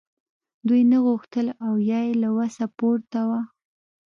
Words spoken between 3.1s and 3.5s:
وه